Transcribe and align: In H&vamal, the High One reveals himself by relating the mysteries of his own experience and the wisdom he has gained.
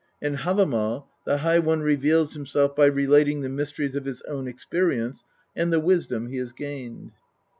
In 0.19 0.33
H&vamal, 0.33 1.07
the 1.25 1.37
High 1.37 1.59
One 1.59 1.81
reveals 1.81 2.33
himself 2.33 2.75
by 2.75 2.85
relating 2.87 3.41
the 3.41 3.49
mysteries 3.49 3.93
of 3.93 4.05
his 4.05 4.23
own 4.23 4.47
experience 4.47 5.23
and 5.55 5.71
the 5.71 5.79
wisdom 5.79 6.25
he 6.29 6.37
has 6.37 6.53
gained. 6.53 7.11